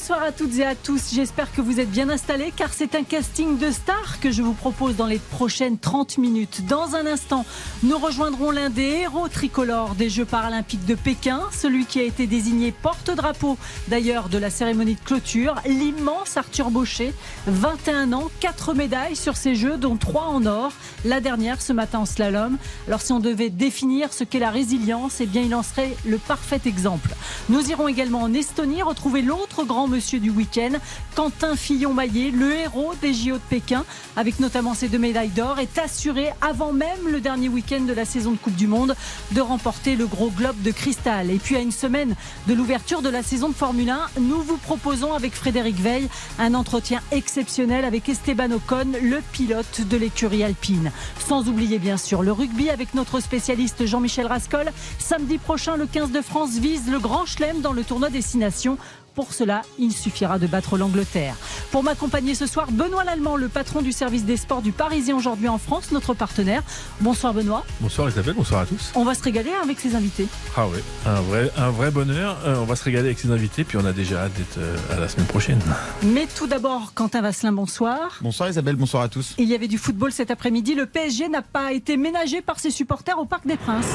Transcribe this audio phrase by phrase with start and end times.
[0.00, 3.02] Bonsoir à toutes et à tous, j'espère que vous êtes bien installés car c'est un
[3.02, 6.66] casting de stars que je vous propose dans les prochaines 30 minutes.
[6.66, 7.44] Dans un instant,
[7.82, 12.26] nous rejoindrons l'un des héros tricolores des Jeux paralympiques de Pékin, celui qui a été
[12.26, 13.58] désigné porte-drapeau
[13.88, 17.12] d'ailleurs de la cérémonie de clôture, l'immense Arthur Baucher,
[17.46, 20.72] 21 ans, 4 médailles sur ces Jeux dont 3 en or,
[21.04, 22.56] la dernière ce matin en slalom.
[22.88, 26.16] Alors si on devait définir ce qu'est la résilience, eh bien il en serait le
[26.16, 27.10] parfait exemple.
[27.50, 30.70] Nous irons également en Estonie retrouver l'autre grand monsieur du week-end,
[31.16, 33.84] Quentin Fillon-Maillet, le héros des JO de Pékin,
[34.16, 38.04] avec notamment ses deux médailles d'or, est assuré avant même le dernier week-end de la
[38.04, 38.94] saison de Coupe du Monde
[39.32, 41.30] de remporter le gros globe de cristal.
[41.30, 42.14] Et puis à une semaine
[42.46, 46.54] de l'ouverture de la saison de Formule 1, nous vous proposons avec Frédéric Veil un
[46.54, 50.92] entretien exceptionnel avec Esteban Ocon, le pilote de l'écurie alpine.
[51.26, 54.70] Sans oublier bien sûr le rugby avec notre spécialiste Jean-Michel Rascol.
[54.98, 58.78] Samedi prochain, le 15 de France vise le grand chelem dans le tournoi Destination.
[59.14, 61.34] Pour cela, il suffira de battre l'Angleterre.
[61.70, 65.48] Pour m'accompagner ce soir, Benoît Lallemand, le patron du service des sports du Parisien aujourd'hui
[65.48, 66.62] en France, notre partenaire.
[67.00, 67.64] Bonsoir Benoît.
[67.80, 68.92] Bonsoir Isabelle, bonsoir à tous.
[68.94, 70.26] On va se régaler avec ses invités.
[70.56, 72.38] Ah oui, un vrai, un vrai bonheur.
[72.44, 74.76] Euh, on va se régaler avec ses invités, puis on a déjà hâte d'être euh,
[74.96, 75.60] à la semaine prochaine.
[76.02, 78.18] Mais tout d'abord, Quentin Vasselin, bonsoir.
[78.20, 79.34] Bonsoir Isabelle, bonsoir à tous.
[79.38, 80.74] Il y avait du football cet après-midi.
[80.74, 83.94] Le PSG n'a pas été ménagé par ses supporters au Parc des Princes.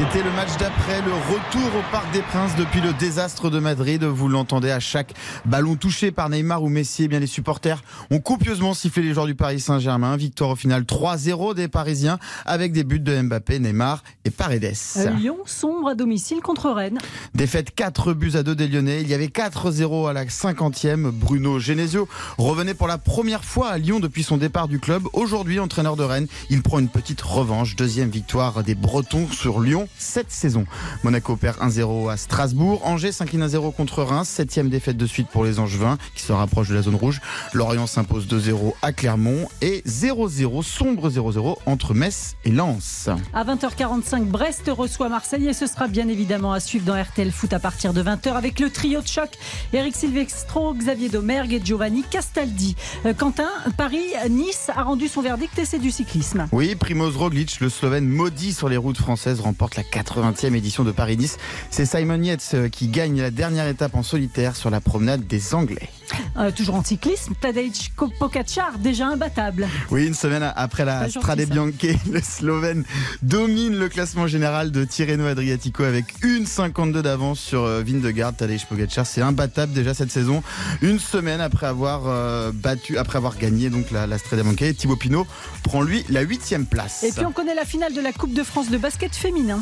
[0.00, 4.02] C'était le match d'après, le retour au Parc des Princes depuis le désastre de Madrid.
[4.02, 5.12] Vous l'entendez à chaque
[5.44, 7.04] ballon touché par Neymar ou Messi.
[7.04, 10.16] Eh bien, les supporters ont copieusement sifflé les joueurs du Paris Saint-Germain.
[10.16, 14.72] Victoire au final 3-0 des Parisiens avec des buts de Mbappé, Neymar et Paredes.
[14.96, 16.98] Euh, Lyon sombre à domicile contre Rennes.
[17.34, 19.02] Défaite 4 buts à 2 des Lyonnais.
[19.02, 21.10] Il y avait 4-0 à la 50e.
[21.10, 25.02] Bruno Genesio revenait pour la première fois à Lyon depuis son départ du club.
[25.12, 27.76] Aujourd'hui, entraîneur de Rennes, il prend une petite revanche.
[27.76, 30.64] Deuxième victoire des Bretons sur Lyon cette saison.
[31.04, 32.80] Monaco perd 1-0 à Strasbourg.
[32.84, 34.28] Angers s'incline 1-0 contre Reims.
[34.28, 37.20] Septième défaite de suite pour les Angevins qui se rapprochent de la zone rouge.
[37.52, 43.08] Lorient s'impose 2-0 à Clermont et 0-0, sombre 0-0 entre Metz et Lens.
[43.32, 47.52] À 20h45, Brest reçoit Marseille et ce sera bien évidemment à suivre dans RTL Foot
[47.52, 49.30] à partir de 20h avec le trio de choc
[49.72, 52.76] Eric Silvestro, Xavier Domergue et Giovanni Castaldi.
[53.06, 56.46] Euh, Quentin, Paris-Nice a rendu son verdict et c'est du cyclisme.
[56.52, 60.92] Oui, Primoz Roglic, le Slovène maudit sur les routes françaises, remporte la 80e édition de
[60.92, 61.38] Paris-Nice.
[61.70, 65.54] C'est Simon Yates euh, qui gagne la dernière étape en solitaire sur la promenade des
[65.54, 65.88] Anglais.
[66.36, 69.68] Euh, toujours en cyclisme, Tadej Pogacar, déjà imbattable.
[69.90, 71.72] Oui, une semaine après la Strade Bianche,
[72.10, 72.84] le Slovène
[73.22, 78.34] domine le classement général de Tirreno Adriatico avec une 52 d'avance sur euh, Vindegaard.
[78.34, 80.42] Tadej Pogacar, c'est imbattable déjà cette saison.
[80.82, 85.26] Une semaine après avoir battu, après avoir gagné donc la, la Strade Bianche, Thibaut Pinot
[85.62, 87.02] prend lui la huitième place.
[87.02, 89.60] Et puis on connaît la finale de la Coupe de France de basket féminin.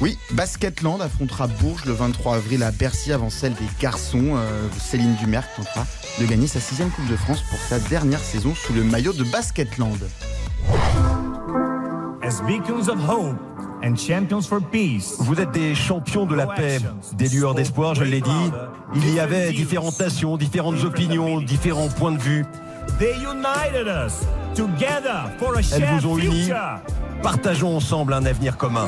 [0.00, 4.36] Oui, Basketland affrontera Bourges le 23 avril à Bercy avant celle des garçons.
[4.36, 5.84] Euh, Céline Dumerc tentera
[6.20, 9.24] de gagner sa sixième Coupe de France pour sa dernière saison sous le maillot de
[9.24, 9.98] Basketland.
[12.22, 13.36] As beacons of hope
[13.82, 15.16] and champions for peace.
[15.18, 16.78] Vous êtes des champions de la paix,
[17.14, 18.52] des lueurs d'espoir, je l'ai dit.
[18.94, 22.44] Il y avait différentes nations, différentes opinions, différents points de vue.
[23.00, 26.50] They united us together for a Elles vous ont unis.
[27.22, 28.86] Partageons ensemble un avenir commun.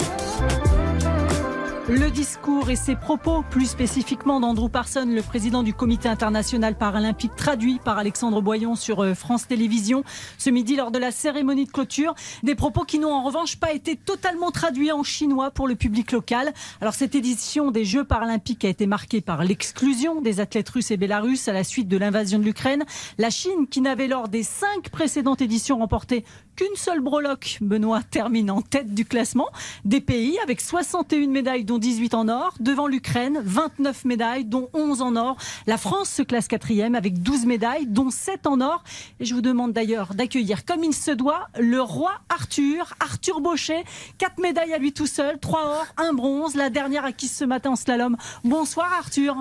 [1.92, 7.34] Le discours et ses propos, plus spécifiquement d'Andrew Parson, le président du comité international paralympique,
[7.34, 10.04] traduit par Alexandre Boyon sur euh, France Télévisions
[10.38, 12.14] ce midi lors de la cérémonie de clôture.
[12.44, 16.12] Des propos qui n'ont en revanche pas été totalement traduits en chinois pour le public
[16.12, 16.52] local.
[16.80, 20.96] Alors cette édition des Jeux paralympiques a été marquée par l'exclusion des athlètes russes et
[20.96, 22.84] bélarusses à la suite de l'invasion de l'Ukraine.
[23.18, 26.24] La Chine, qui n'avait lors des cinq précédentes éditions remporté
[26.60, 29.48] qu'une seule breloque, Benoît termine en tête du classement
[29.86, 32.52] des pays avec 61 médailles dont 18 en or.
[32.60, 35.38] Devant l'Ukraine, 29 médailles, dont 11 en or.
[35.66, 38.84] La France se classe quatrième avec 12 médailles, dont 7 en or.
[39.20, 43.82] Et je vous demande d'ailleurs d'accueillir, comme il se doit, le roi Arthur, Arthur Baucher.
[44.18, 46.56] 4 médailles à lui tout seul, 3 or, 1 bronze.
[46.56, 48.18] La dernière acquise ce matin en slalom.
[48.44, 49.34] Bonsoir Arthur.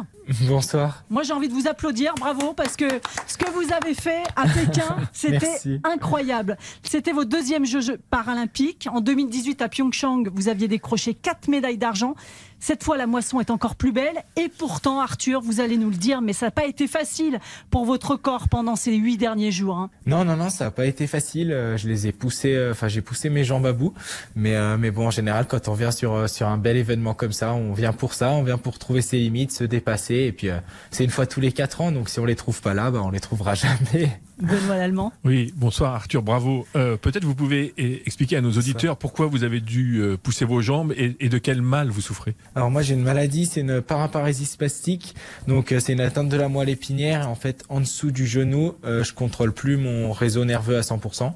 [0.47, 1.03] Bonsoir.
[1.09, 2.87] Moi j'ai envie de vous applaudir, bravo, parce que
[3.27, 6.57] ce que vous avez fait à Pékin, c'était incroyable.
[6.83, 8.87] C'était C'était vos deuxièmes Jeux paralympiques.
[8.91, 12.13] En 2018 à Pyeongchang, vous aviez décroché quatre médailles d'argent.
[12.59, 14.23] Cette fois, la moisson est encore plus belle.
[14.35, 17.39] Et pourtant, Arthur, vous allez nous le dire, mais ça n'a pas été facile
[17.71, 19.77] pour votre corps pendant ces huit derniers jours.
[19.79, 19.89] hein.
[20.05, 21.51] Non, non, non, ça n'a pas été facile.
[21.51, 23.95] Euh, Je les ai poussés, euh, enfin, j'ai poussé mes jambes à bout.
[24.35, 27.33] Mais, euh, mais bon, en général, quand on vient sur, sur un bel événement comme
[27.33, 30.13] ça, on vient pour ça, on vient pour trouver ses limites, se dépasser.
[30.27, 30.49] Et puis,
[30.91, 31.91] c'est une fois tous les quatre ans.
[31.91, 34.21] Donc, si on les trouve pas là, bah, on les trouvera jamais.
[34.41, 35.11] Benoît Lallemand.
[35.23, 36.65] Oui, bonsoir Arthur, bravo.
[36.75, 40.45] Euh, Peut-être vous pouvez eh, expliquer à nos auditeurs pourquoi vous avez dû euh, pousser
[40.45, 42.35] vos jambes et, et de quel mal vous souffrez.
[42.55, 45.15] Alors moi j'ai une maladie, c'est une paraparésie spastique,
[45.47, 47.29] donc euh, c'est une atteinte de la moelle épinière.
[47.29, 51.33] En fait, en dessous du genou, euh, je contrôle plus mon réseau nerveux à 100%.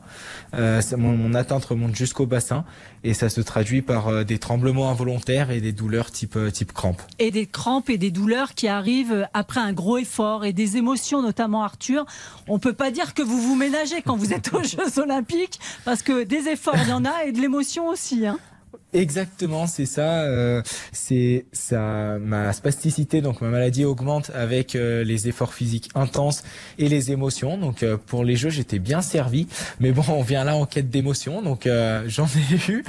[0.56, 2.66] Euh, mon atteinte remonte jusqu'au bassin
[3.04, 6.72] et ça se traduit par euh, des tremblements involontaires et des douleurs type euh, type
[6.74, 7.02] crampe.
[7.20, 11.22] Et des crampes et des douleurs qui arrivent après un gros effort et des émotions,
[11.22, 12.06] notamment Arthur.
[12.48, 16.02] On peut pas dire que vous vous ménagez quand vous êtes aux Jeux Olympiques, parce
[16.04, 18.26] que des efforts, il y en a et de l'émotion aussi.
[18.26, 18.40] hein.
[18.94, 20.24] Exactement, c'est ça.
[20.24, 20.62] euh,
[20.92, 22.18] c'est ça.
[22.20, 26.44] Ma spasticité, donc ma maladie augmente avec euh, les efforts physiques intenses
[26.78, 27.58] et les émotions.
[27.58, 29.48] Donc euh, pour les jeux, j'étais bien servi.
[29.80, 32.84] Mais bon, on vient là en quête d'émotions, donc euh, j'en ai eu.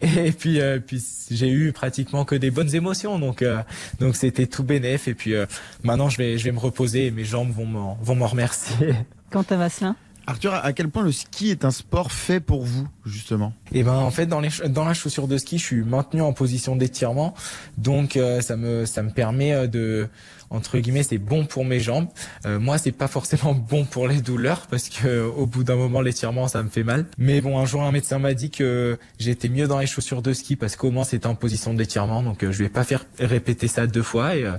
[0.00, 3.18] Et puis euh, puis j'ai eu pratiquement que des bonnes émotions.
[3.18, 3.58] Donc euh,
[4.00, 5.08] donc c'était tout bénef.
[5.08, 5.34] Et puis
[5.82, 8.94] maintenant, je vais je vais me reposer et mes jambes vont m'en vont m'en remercier.
[9.30, 9.94] Quentin Vasselin?
[10.30, 13.52] Arthur, à quel point le ski est un sport fait pour vous, justement?
[13.72, 17.34] Et ben en fait dans la chaussure de ski, je suis maintenu en position d'étirement,
[17.78, 20.08] donc euh, ça me ça me permet euh, de
[20.50, 22.08] entre guillemets c'est bon pour mes jambes.
[22.44, 25.76] Euh, moi c'est pas forcément bon pour les douleurs parce que euh, au bout d'un
[25.76, 27.06] moment l'étirement ça me fait mal.
[27.18, 30.32] Mais bon un jour un médecin m'a dit que j'étais mieux dans les chaussures de
[30.32, 33.68] ski parce qu'au moins c'était en position d'étirement, donc euh, je vais pas faire répéter
[33.68, 34.58] ça deux fois et euh,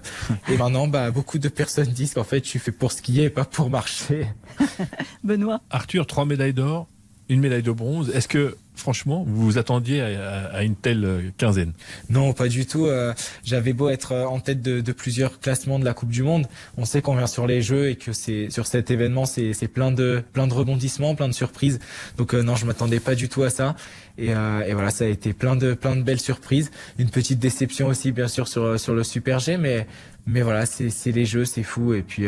[0.50, 3.30] et maintenant bah beaucoup de personnes disent qu'en fait je suis fait pour skier et
[3.30, 4.28] pas pour marcher.
[5.24, 5.62] Benoît.
[5.70, 6.88] Arthur, trois médailles d'or,
[7.30, 8.10] une médaille de bronze.
[8.14, 11.74] Est-ce que, franchement, vous vous attendiez à, une telle euh, quinzaine
[12.10, 12.86] Non, pas du tout.
[12.86, 13.14] Euh,
[13.44, 16.48] J'avais beau être euh, en tête de, plusieurs classements de la Coupe du Monde,
[16.78, 19.92] on sait qu'on vient sur les Jeux et que c'est sur cet événement, c'est plein
[19.92, 21.80] de plein de rebondissements, plein de surprises.
[22.18, 23.76] Donc euh, non, je m'attendais pas du tout à ça.
[24.18, 26.70] Et, et voilà, ça a été plein de plein de belles surprises.
[27.00, 29.88] Une petite déception aussi, bien sûr, sur sur le Super G, mais
[30.28, 31.94] mais voilà, c'est les Jeux, c'est fou.
[31.94, 32.28] Et puis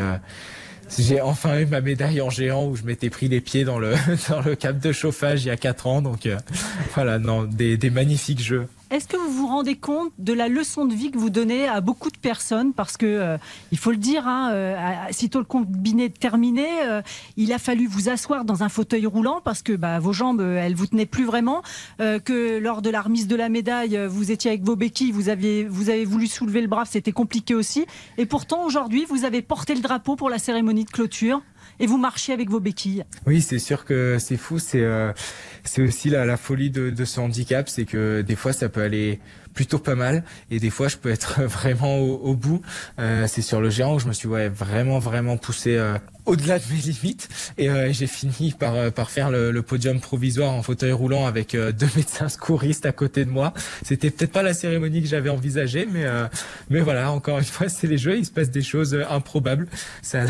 [0.97, 3.95] j'ai enfin eu ma médaille en géant où je m'étais pris les pieds dans le
[4.29, 6.01] dans le cap de chauffage il y a quatre ans.
[6.01, 6.37] Donc euh,
[6.95, 8.67] voilà, non, des magnifiques Jeux.
[8.93, 11.81] Est-ce que vous vous rendez compte de la leçon de vie que vous donnez à
[11.81, 12.73] beaucoup de personnes?
[12.73, 13.37] Parce que, euh,
[13.71, 14.75] il faut le dire, hein, euh,
[15.09, 17.01] sitôt le combiné terminé, euh,
[17.35, 20.75] il a fallu vous asseoir dans un fauteuil roulant parce que bah, vos jambes, elles
[20.75, 21.63] vous tenaient plus vraiment.
[21.97, 25.65] que lors de la remise de la médaille, vous étiez avec vos béquilles, vous avez
[26.05, 27.87] voulu soulever le bras, c'était compliqué aussi.
[28.19, 31.41] Et pourtant, aujourd'hui, vous avez porté le drapeau pour la cérémonie de clôture
[31.79, 33.03] et vous marchiez avec vos béquilles.
[33.25, 34.59] Oui, c'est sûr que c'est fou.
[34.59, 35.11] C'est euh,
[35.79, 39.19] aussi la, la folie de, de ce handicap, c'est que des fois ça peut aller
[39.53, 42.61] plutôt pas mal et des fois je peux être vraiment au, bout.
[42.99, 46.63] Euh, c'est sur le géant où je me suis vraiment vraiment poussé euh, au-delà de
[46.71, 51.25] mes limites et euh, j'ai fini par par faire le, podium provisoire en fauteuil roulant
[51.25, 53.53] avec deux médecins secouristes à côté de moi.
[53.83, 56.05] C'était peut-être pas la cérémonie que j'avais envisagée, mais
[56.69, 59.67] mais voilà, encore une fois, c'est les jeux, il se passe des choses improbables.
[60.01, 60.25] Ça,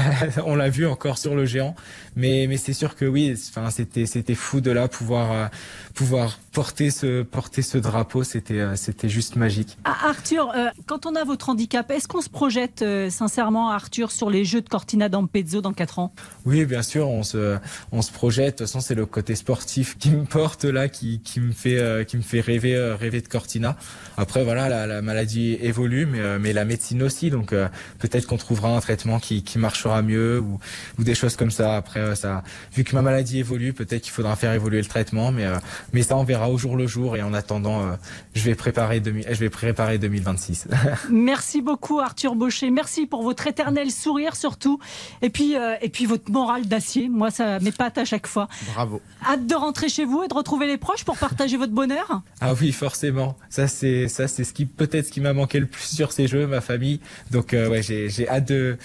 [0.46, 1.76] on l'a vu encore sur le géant,
[2.16, 5.50] mais mais c'est sûr que oui, enfin c'était c'était fou de là pouvoir
[5.96, 9.78] pouvoir porter ce porter ce drapeau, c'était c'était juste magique.
[9.86, 14.12] Ah, Arthur, euh, quand on a votre handicap, est-ce qu'on se projette euh, sincèrement, Arthur,
[14.12, 16.14] sur les Jeux de Cortina d'Ampezzo dans 4 ans?
[16.46, 17.58] Oui, bien sûr, on se
[17.92, 18.46] on se projette.
[18.46, 21.78] De toute façon, c'est le côté sportif qui me porte là, qui qui me fait
[21.78, 23.78] euh, qui me fait rêver rêver de Cortina.
[24.18, 27.30] Après voilà, la, la maladie évolue, mais mais la médecine aussi.
[27.30, 27.54] Donc
[28.00, 30.60] peut-être qu'on trouvera un traitement qui qui marchera mieux ou
[30.98, 31.76] ou des choses comme ça.
[31.76, 32.44] Après ça,
[32.76, 35.46] vu que ma maladie évolue, peut-être qu'il faudra faire évoluer le traitement, mais
[35.94, 37.16] mais ça on verra au jour le jour.
[37.16, 37.98] Et en attendant,
[38.34, 40.68] je vais préparer 2000 je vais préparer 2026.
[41.10, 42.70] Merci beaucoup, Arthur Baucher.
[42.70, 44.80] Merci pour votre éternel sourire, surtout.
[45.22, 47.10] Et puis, euh, et puis votre morale d'acier.
[47.10, 48.48] Moi, ça m'épate à chaque fois.
[48.74, 49.02] Bravo.
[49.26, 52.22] Hâte de rentrer chez vous et de retrouver les proches pour partager votre bonheur.
[52.42, 53.38] Ah oui, forcément.
[53.50, 56.28] Ça c'est ça c'est ce qui peut-être ce qui m'a manqué le plus sur ces
[56.28, 57.00] jeux, ma famille.
[57.32, 58.78] Donc euh, ouais, j'ai j'ai hâte de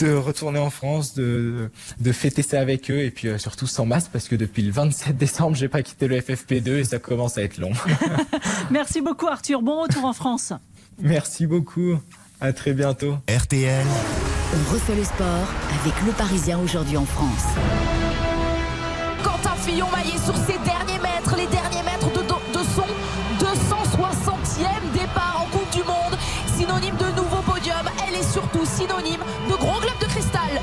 [0.00, 1.70] de retourner en France, de
[2.00, 4.72] de fêter ça avec eux et puis euh, surtout sans masque parce que depuis le
[4.72, 7.72] 27 décembre, j'ai pas quitté le FFP2 et ça commence à être long.
[8.70, 9.45] Merci beaucoup, Arthur.
[9.54, 10.52] Bon retour en France.
[10.98, 11.98] Merci beaucoup.
[12.40, 13.16] À très bientôt.
[13.28, 13.86] RTL,
[14.52, 15.46] On refait le sport
[15.80, 17.44] avec le Parisien aujourd'hui en France.
[19.22, 22.84] Quentin Fillon-Maillet sur ses derniers mètres, les derniers mètres de, de son
[23.38, 26.18] 260e départ en Coupe du Monde.
[26.58, 30.60] Synonyme de nouveau podium, elle est surtout synonyme de gros globe de cristal.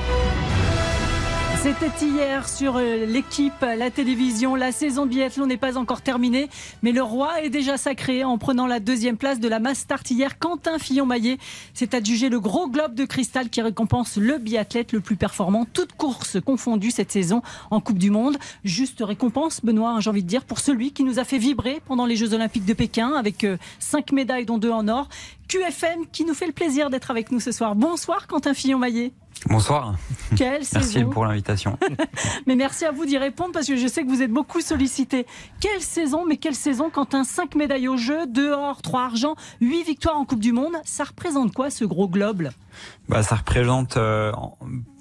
[1.63, 4.53] C'était hier sur euh, l'équipe, la télévision.
[4.53, 6.49] La saison biathlon n'est pas encore terminée,
[6.81, 10.37] mais le roi est déjà sacré en prenant la deuxième place de la Mastart hier.
[10.39, 11.37] Quentin Fillon-Maillet
[11.73, 15.93] s'est adjugé le gros globe de cristal qui récompense le biathlète le plus performant, toutes
[15.93, 17.41] courses confondues cette saison
[17.71, 18.35] en Coupe du Monde.
[18.65, 21.81] Juste récompense, Benoît, hein, j'ai envie de dire, pour celui qui nous a fait vibrer
[21.85, 25.07] pendant les Jeux Olympiques de Pékin avec euh, cinq médailles, dont deux en or.
[25.47, 27.73] QFM qui nous fait le plaisir d'être avec nous ce soir.
[27.73, 29.13] Bonsoir, Quentin Fillon-Maillet.
[29.47, 29.95] Bonsoir.
[30.35, 31.77] Quelle merci pour l'invitation.
[32.47, 35.25] mais merci à vous d'y répondre parce que je sais que vous êtes beaucoup sollicité.
[35.59, 39.35] Quelle saison, mais quelle saison quand un 5 médailles au jeu, 2 or, 3 argent,
[39.61, 42.49] 8 victoires en Coupe du Monde, ça représente quoi ce gros globe?
[43.09, 44.31] Bah, ça représente euh,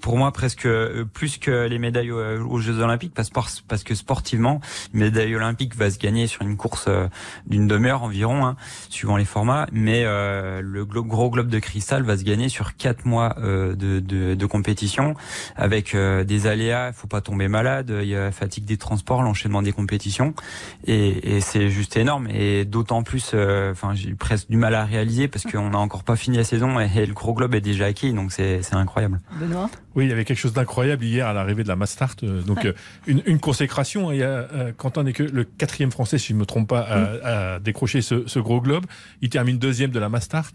[0.00, 4.60] pour moi presque euh, plus que les médailles aux, Jeux Olympiques parce, parce que sportivement,
[4.92, 7.06] une médaille olympique va se gagner sur une course euh,
[7.46, 8.56] d'une demi-heure environ, hein,
[8.88, 13.36] suivant les formats, mais le gros globe de cristal va se gagner sur quatre mois
[13.40, 15.14] de, de, de, compétition
[15.56, 19.22] avec des aléas, il faut pas tomber malade, il y a la fatigue des transports,
[19.22, 20.34] l'enchaînement des compétitions,
[20.86, 22.28] et, et c'est juste énorme.
[22.28, 26.16] Et d'autant plus, enfin j'ai presque du mal à réaliser parce qu'on n'a encore pas
[26.16, 29.20] fini la saison et, et le gros globe est déjà acquis, donc c'est incroyable.
[29.40, 32.16] Benoît Oui, il y avait quelque chose d'incroyable hier à l'arrivée de la Mastart.
[32.22, 32.72] Euh, donc euh,
[33.06, 34.12] une, une, consécration.
[34.12, 36.68] Il y a, euh, Quentin n'est que le quatrième français, si je ne me trompe
[36.68, 38.84] pas, à, décrocher ce, ce, gros globe.
[39.22, 40.52] Il termine deuxième de la Mastart.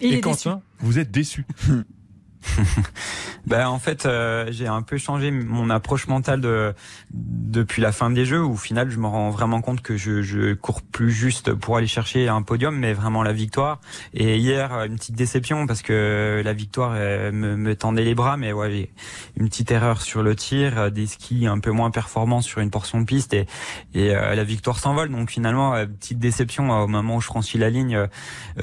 [0.00, 1.46] Et, Et Quentin, vous êtes déçu.
[3.46, 6.74] ben en fait euh, j'ai un peu changé mon approche mentale de
[7.10, 10.22] depuis la fin des jeux où au final je me rends vraiment compte que je,
[10.22, 13.80] je cours plus juste pour aller chercher un podium mais vraiment la victoire.
[14.14, 18.36] Et hier une petite déception parce que la victoire euh, me, me tendait les bras
[18.36, 18.90] mais ouais
[19.36, 22.70] une petite erreur sur le tir euh, des skis un peu moins performants sur une
[22.70, 23.46] portion de piste et,
[23.94, 25.10] et la victoire s'envole.
[25.10, 28.06] Donc finalement petite déception au moment où je franchis la ligne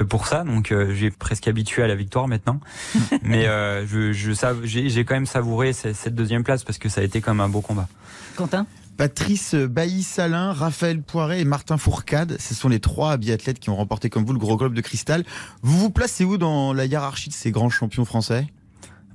[0.08, 0.44] pour ça.
[0.44, 2.60] Donc j'ai presque habitué à la victoire maintenant.
[3.22, 3.46] Mais
[3.82, 7.20] euh, je, je j'ai quand même savouré cette deuxième place parce que ça a été
[7.20, 7.88] comme un beau combat.
[8.36, 8.66] Quentin?
[8.96, 14.08] Patrice Bailly-Salin, Raphaël Poiret et Martin Fourcade, ce sont les trois biathlètes qui ont remporté
[14.08, 15.24] comme vous le gros globe de cristal.
[15.60, 18.46] Vous vous placez où dans la hiérarchie de ces grands champions français?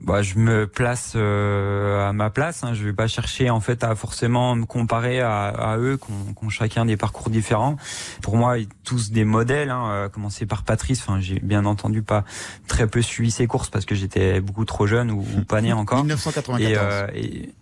[0.04, 2.64] Bah, je me place euh, à ma place.
[2.64, 2.74] Hein.
[2.74, 6.12] Je vais pas chercher en fait à forcément me comparer à, à eux, qui
[6.44, 7.78] ont, chacun des parcours différents.
[8.22, 9.70] Pour moi, tous des modèles.
[9.70, 9.90] Hein.
[9.90, 11.02] Euh, commencer par Patrice.
[11.02, 12.24] Enfin, j'ai bien entendu pas
[12.68, 15.72] très peu suivi ses courses parce que j'étais beaucoup trop jeune ou, ou pas né
[15.74, 16.00] encore.
[16.00, 16.62] 1994.
[16.62, 17.54] Et, euh, et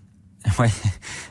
[0.60, 0.70] Ouais,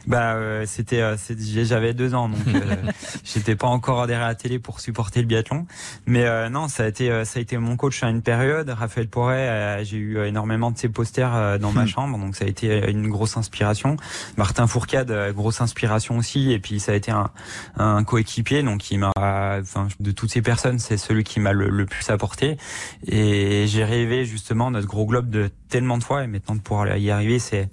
[0.07, 1.17] bah euh, c'était, euh,
[1.65, 2.77] j'avais deux ans donc euh,
[3.25, 5.67] j'étais pas encore derrière la télé pour supporter le biathlon,
[6.07, 8.69] mais euh, non ça a été ça a été mon coach à une période.
[8.69, 11.88] Raphaël Porret, j'ai eu énormément de ses posters dans ma hmm.
[11.88, 13.97] chambre donc ça a été une grosse inspiration.
[14.37, 17.31] Martin Fourcade, grosse inspiration aussi et puis ça a été un,
[17.77, 21.71] un coéquipier donc il m'a, enfin de toutes ces personnes c'est celui qui m'a le,
[21.71, 22.59] le, plus apporté
[23.07, 26.97] et j'ai rêvé justement notre gros globe de tellement de fois et maintenant de pouvoir
[26.97, 27.71] y arriver c'est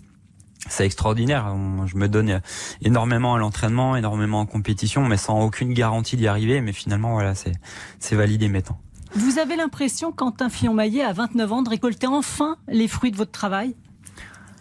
[0.68, 1.54] c'est extraordinaire.
[1.86, 2.42] Je me donne
[2.82, 6.62] énormément à l'entraînement, énormément en compétition, mais sans aucune garantie d'y arriver.
[6.62, 7.54] Mais finalement, voilà, c'est
[8.00, 8.78] c'est validé maintenant.
[9.16, 13.32] Vous avez l'impression, Quentin Fillon-Maillet, à 29 ans, de récolter enfin les fruits de votre
[13.32, 13.76] travail?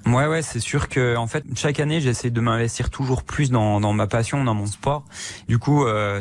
[0.07, 3.81] Ouais, ouais, c'est sûr que en fait chaque année j'essaie de m'investir toujours plus dans,
[3.81, 5.05] dans ma passion, dans mon sport.
[5.49, 6.21] Du coup, euh,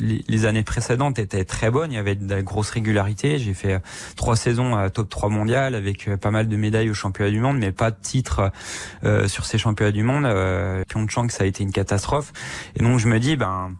[0.00, 1.90] les, années précédentes étaient très bonnes.
[1.90, 3.38] Il y avait de la grosse régularité.
[3.38, 3.78] J'ai fait euh,
[4.14, 7.40] trois saisons à top 3 mondial avec euh, pas mal de médailles aux championnats du
[7.40, 8.52] monde, mais pas de titre
[9.02, 10.26] euh, sur ces championnats du monde.
[10.26, 12.32] Euh, Pyeongchang, ça a été une catastrophe.
[12.76, 13.72] Et donc je me dis, ben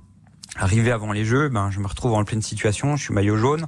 [0.56, 2.96] arrivé avant les Jeux, ben je me retrouve en pleine situation.
[2.96, 3.66] Je suis maillot jaune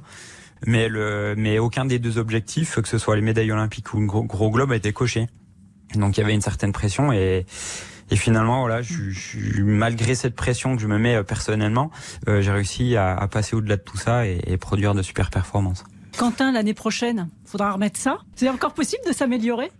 [0.65, 4.07] mais le mais aucun des deux objectifs, que ce soit les médailles olympiques ou le
[4.07, 5.27] gros, gros globe, a été coché.
[5.95, 7.45] Donc il y avait une certaine pression et,
[8.11, 11.91] et finalement voilà, je, je, malgré cette pression que je me mets euh, personnellement,
[12.27, 15.29] euh, j'ai réussi à, à passer au-delà de tout ça et, et produire de super
[15.29, 15.83] performances.
[16.17, 18.17] Quentin, l'année prochaine, faudra remettre ça?
[18.35, 19.71] C'est encore possible de s'améliorer?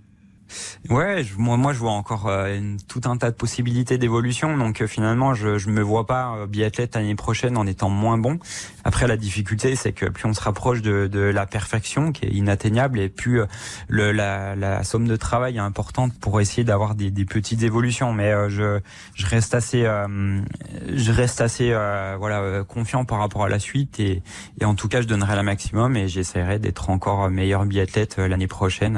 [0.89, 4.57] Ouais, moi, moi je vois encore euh, tout un tas de possibilités d'évolution.
[4.57, 8.17] Donc euh, finalement, je je me vois pas euh, biathlète l'année prochaine en étant moins
[8.17, 8.39] bon.
[8.83, 12.29] Après, la difficulté, c'est que plus on se rapproche de, de la perfection, qui est
[12.29, 13.41] inatteignable, et plus
[13.89, 18.13] le, la, la somme de travail est importante pour essayer d'avoir des, des petites évolutions.
[18.13, 18.79] Mais je
[19.13, 21.71] je reste assez je reste assez
[22.17, 24.21] voilà confiant par rapport à la suite et,
[24.61, 28.47] et en tout cas, je donnerai la maximum et j'essaierai d'être encore meilleur biathlète l'année
[28.47, 28.97] prochaine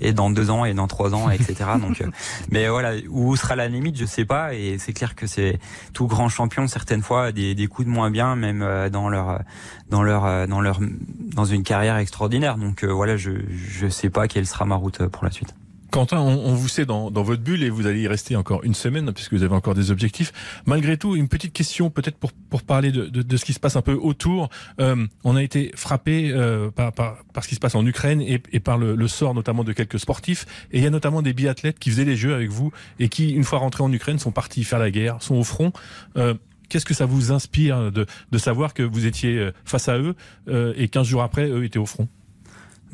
[0.00, 1.54] et, et dans deux ans et dans trois ans, etc.
[1.80, 2.10] Donc, euh,
[2.50, 4.54] mais voilà, où sera la limite, je sais pas.
[4.54, 5.58] Et c'est clair que c'est
[5.92, 9.40] tout grand champion certaines fois des, des coups de moins bien, même euh, dans leur
[9.88, 10.80] dans leur euh, dans leur
[11.18, 12.56] dans une carrière extraordinaire.
[12.56, 15.54] Donc voilà, je je sais pas quelle sera ma route pour la suite.
[15.90, 19.12] Quentin, on, vous sait dans, votre bulle et vous allez y rester encore une semaine
[19.12, 20.32] puisque vous avez encore des objectifs.
[20.66, 23.76] Malgré tout, une petite question peut-être pour, pour parler de, de, ce qui se passe
[23.76, 24.48] un peu autour.
[24.80, 28.20] Euh, on a été frappé euh, par, par, par, ce qui se passe en Ukraine
[28.20, 30.46] et, et par le, le, sort notamment de quelques sportifs.
[30.72, 33.30] Et il y a notamment des biathlètes qui faisaient les jeux avec vous et qui,
[33.30, 35.72] une fois rentrés en Ukraine, sont partis faire la guerre, sont au front.
[36.16, 36.34] Euh,
[36.68, 40.16] Qu'est-ce que ça vous inspire de, de, savoir que vous étiez euh, face à eux
[40.48, 42.08] euh, et 15 jours après, eux étaient au front?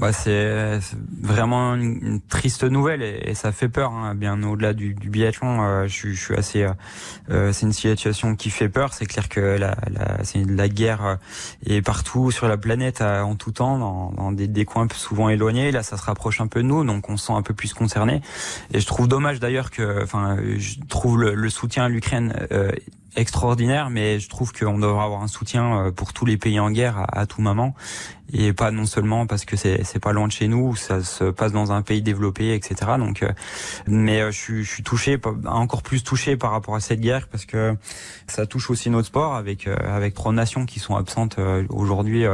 [0.02, 0.80] Bah, c'est
[1.22, 5.62] vraiment une, triste nouvelle et, ça fait peur, hein, bien au-delà du, du, biathlon.
[5.62, 6.64] Euh, je, je, suis assez.
[6.64, 6.72] Euh,
[7.30, 8.94] euh, c'est une situation qui fait peur.
[8.94, 11.18] C'est clair que la, la, c'est la guerre
[11.64, 15.70] est partout sur la planète en tout temps, dans, dans des, des, coins souvent éloignés.
[15.70, 17.72] Là, ça se rapproche un peu de nous, donc on se sent un peu plus
[17.72, 18.22] concerné.
[18.74, 22.34] Et je trouve dommage d'ailleurs que, enfin, je trouve le, le soutien à l'Ukraine
[23.14, 26.98] extraordinaire, mais je trouve qu'on devrait avoir un soutien pour tous les pays en guerre
[26.98, 27.76] à, à tout moment
[28.32, 31.24] et pas non seulement parce que c'est c'est pas loin de chez nous, ça se
[31.24, 32.92] passe dans un pays développé, etc.
[32.98, 33.30] Donc, euh,
[33.86, 37.28] mais euh, je suis, je suis touché, encore plus touché par rapport à cette guerre
[37.28, 37.76] parce que
[38.26, 41.38] ça touche aussi notre sport avec euh, avec trois nations qui sont absentes
[41.68, 42.24] aujourd'hui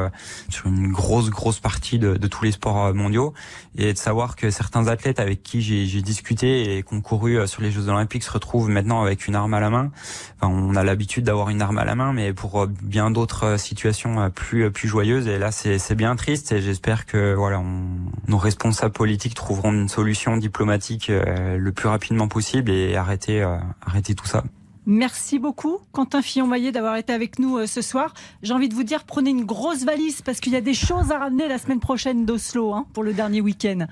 [0.49, 3.33] sur une grosse grosse partie de, de, tous les sports mondiaux
[3.77, 7.89] et de savoir que certains athlètes avec qui j'ai discuté et concouru sur les Jeux
[7.89, 9.91] Olympiques se retrouvent maintenant avec une arme à la main.
[10.41, 14.31] Enfin, on a l'habitude d'avoir une arme à la main, mais pour bien d'autres situations
[14.31, 15.27] plus plus joyeuses.
[15.27, 17.63] Et là, c'est c'est bien triste et j'espère que voilà,
[18.27, 23.57] nos responsables politiques trouveront une solution diplomatique euh, le plus rapidement possible et arrêter euh,
[23.85, 24.45] arrêter tout ça.
[24.87, 28.15] Merci beaucoup, Quentin Fillon-Maillet, d'avoir été avec nous euh, ce soir.
[28.43, 31.13] J'ai envie de vous dire, prenez une grosse valise parce qu'il y a des choses
[31.13, 33.87] à ramener la semaine prochaine d'Oslo hein, pour le dernier week-end.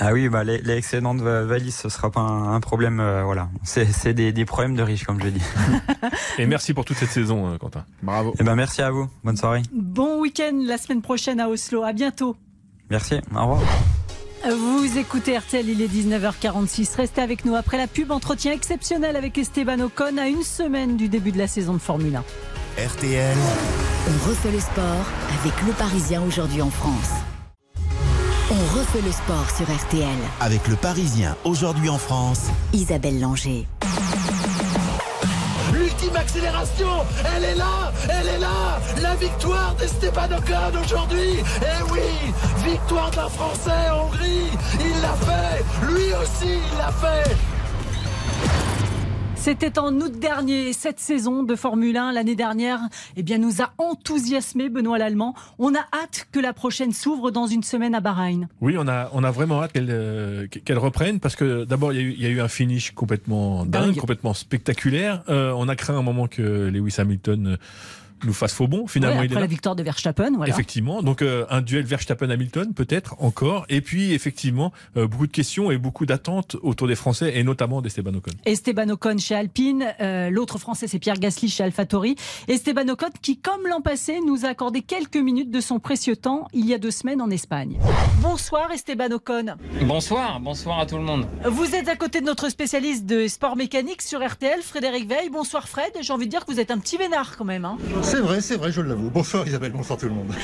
[0.00, 2.98] Ah oui, bah, les, les excédentes valises, ce sera pas un, problème.
[3.00, 5.42] Euh, voilà, c'est des, des, problèmes de riches, comme je dis.
[6.38, 7.84] Et merci pour toute cette saison, euh, Quentin.
[8.02, 8.30] Bravo.
[8.30, 9.08] Et eh ben merci à vous.
[9.22, 9.62] Bonne soirée.
[9.72, 11.82] Bon week-end la semaine prochaine à Oslo.
[11.82, 12.36] À bientôt.
[12.90, 13.16] Merci.
[13.34, 13.60] Au revoir.
[14.44, 16.96] Vous écoutez RTL, il est 19h46.
[16.96, 18.10] Restez avec nous après la pub.
[18.10, 22.16] Entretien exceptionnel avec Esteban Ocon à une semaine du début de la saison de Formule
[22.16, 22.24] 1.
[22.84, 23.36] RTL.
[24.08, 25.06] On refait le sport
[25.40, 27.31] avec le Parisien aujourd'hui en France.
[28.54, 30.18] On refait le sport sur RTL.
[30.40, 33.66] Avec le Parisien, aujourd'hui en France, Isabelle Langer.
[35.72, 38.78] L'ultime accélération, elle est là, elle est là.
[39.00, 41.38] La victoire d'Esteban Ocon aujourd'hui.
[41.62, 44.50] Eh oui, victoire d'un Français en Hongrie.
[44.80, 47.34] Il l'a fait, lui aussi il l'a fait.
[49.42, 52.78] C'était en août dernier, cette saison de Formule 1 l'année dernière,
[53.16, 55.34] eh bien, nous a enthousiasmé Benoît Lallemand.
[55.58, 58.46] On a hâte que la prochaine s'ouvre dans une semaine à Bahreïn.
[58.60, 60.46] Oui, on a, on a vraiment hâte qu'elle euh,
[60.76, 65.24] reprenne parce que d'abord, il y, a eu un finish complètement dingue, complètement spectaculaire.
[65.28, 67.58] Euh, on a craint un moment que Lewis Hamilton
[68.24, 68.86] nous fasse faux bon.
[68.86, 70.52] Finalement, après la victoire de Verstappen, voilà.
[70.52, 75.70] Effectivement, donc euh, un duel Verstappen-Hamilton peut-être encore, et puis effectivement euh, beaucoup de questions
[75.70, 78.32] et beaucoup d'attentes autour des Français et notamment d'Esteban Ocon.
[78.44, 82.16] Esteban Ocon chez Alpine, euh, l'autre Français c'est Pierre Gasly chez AlphaTauri.
[82.48, 86.48] Esteban Ocon qui, comme l'an passé, nous a accordé quelques minutes de son précieux temps
[86.52, 87.78] il y a deux semaines en Espagne.
[88.20, 89.56] Bonsoir Esteban Ocon.
[89.82, 91.26] Bonsoir, bonsoir à tout le monde.
[91.44, 95.30] Vous êtes à côté de notre spécialiste de sport mécanique sur RTL, Frédéric Veil.
[95.30, 95.92] Bonsoir Fred.
[96.00, 97.64] J'ai envie de dire que vous êtes un petit vénard quand même.
[97.64, 97.78] Hein.
[98.12, 99.08] C'est vrai, c'est vrai, je l'avoue.
[99.08, 100.34] Bonsoir Isabelle, bonsoir tout le monde.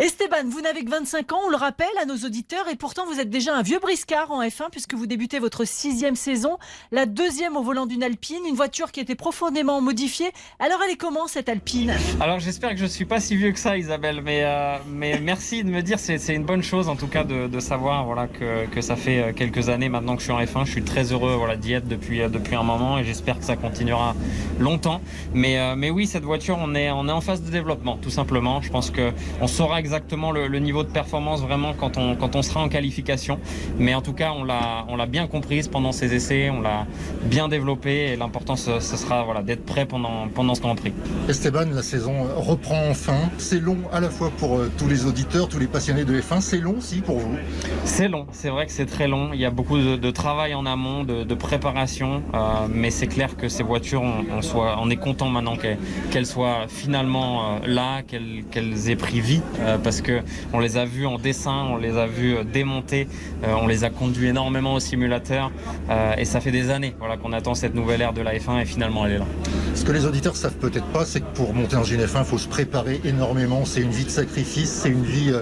[0.00, 3.18] Esteban, vous n'avez que 25 ans, on le rappelle à nos auditeurs, et pourtant vous
[3.18, 6.56] êtes déjà un vieux briscard en F1 puisque vous débutez votre sixième saison,
[6.92, 10.30] la deuxième au volant d'une Alpine, une voiture qui été profondément modifiée.
[10.60, 11.96] Alors elle est comment cette Alpine?
[12.20, 15.18] Alors j'espère que je ne suis pas si vieux que ça Isabelle, mais, euh, mais
[15.18, 18.66] merci de me dire, c'est une bonne chose en tout cas de, savoir voilà, que,
[18.66, 20.64] que, ça fait euh, quelques années maintenant que je suis en F1.
[20.64, 23.44] Je suis très heureux voilà, d'y être depuis, euh, depuis un moment et j'espère que
[23.44, 24.14] ça continuera
[24.60, 25.00] longtemps.
[25.34, 28.62] Mais, mais oui, cette voiture, on est, on est en phase de développement tout simplement.
[28.62, 29.87] Je pense qu'on saura exactement
[30.32, 33.38] le, niveau de performance vraiment quand on, quand on sera en qualification.
[33.78, 36.86] Mais en tout cas, on l'a, on l'a bien comprise pendant ces essais, on l'a
[37.24, 40.92] bien développé et l'important ce, sera voilà, d'être prêt pendant, pendant ce Grand Prix.
[41.28, 43.30] Esteban, la saison reprend enfin.
[43.38, 46.40] C'est long à la fois pour euh, tous les auditeurs, tous les passionnés de F1.
[46.40, 47.36] C'est long aussi pour vous?
[47.84, 49.30] C'est long, c'est vrai que c'est très long.
[49.32, 52.22] Il y a beaucoup de, travail en amont, de, préparation.
[52.34, 56.66] Euh, mais c'est clair que ces voitures, on, soit, on est content maintenant qu'elles, soient
[56.68, 59.40] finalement euh, là, qu'elles, aient pris vie
[59.82, 60.20] parce que
[60.52, 63.08] on les a vus en dessin, on les a vus euh, démonter,
[63.44, 65.50] euh, on les a conduits énormément au simulateur
[65.90, 68.60] euh, et ça fait des années voilà, qu'on attend cette nouvelle ère de la F1
[68.60, 69.26] et finalement elle est là.
[69.74, 72.24] Ce que les auditeurs savent peut-être pas, c'est que pour monter dans une F1, il
[72.24, 73.64] faut se préparer énormément.
[73.64, 75.32] C'est une vie de sacrifice, c'est une vie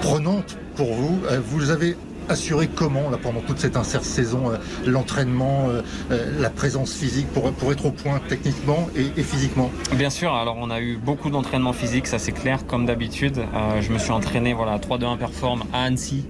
[0.00, 1.20] prenante pour vous.
[1.48, 1.96] Vous avez
[2.30, 4.52] assurer comment, là, pendant toute cette intersaison,
[4.86, 5.68] l'entraînement,
[6.10, 9.70] la présence physique pour, être au point techniquement et, physiquement?
[9.94, 13.40] Bien sûr, alors on a eu beaucoup d'entraînement physique, ça c'est clair, comme d'habitude.
[13.80, 16.24] je me suis entraîné voilà, à 3-2-1 Perform à Annecy,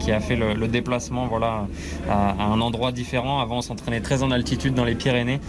[0.00, 1.66] qui, a fait le, déplacement voilà,
[2.10, 3.40] à, un endroit différent.
[3.40, 5.40] Avant, on s'entraînait très en altitude dans les Pyrénées.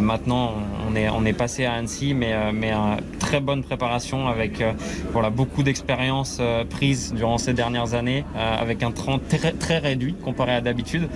[0.00, 0.52] maintenant,
[0.88, 2.72] on est, on est passé à Annecy, mais, mais
[3.18, 4.62] très bonne préparation avec
[5.34, 11.08] beaucoup d'expérience prise durant ces dernières années, avec un train très, réduit comparé à d'habitude,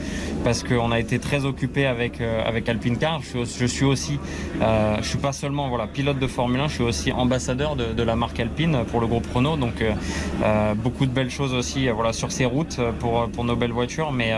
[0.44, 3.20] parce qu'on a été très occupé avec, avec Alpine Car.
[3.22, 4.18] Je je suis aussi,
[4.61, 8.16] je suis pas seulement voilà, pilote de Formule 1, je suis aussi ambassadeur de, la
[8.16, 9.57] marque Alpine pour le groupe Renault.
[9.57, 9.85] Donc
[10.76, 14.33] beaucoup de belles choses aussi voilà, sur ces routes pour, pour nos belles voitures, mais,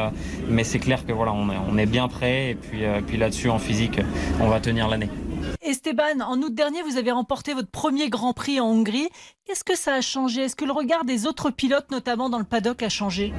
[0.48, 3.50] mais c'est clair que voilà, on est, on est bien prêt et puis, puis là-dessus
[3.50, 4.00] en physique,
[4.40, 5.10] on va tenir l'année.
[5.62, 9.08] Esteban, en août dernier, vous avez remporté votre premier Grand Prix en Hongrie.
[9.44, 10.42] Qu'est-ce que ça a changé?
[10.42, 13.32] Est-ce que le regard des autres pilotes, notamment dans le paddock, a changé?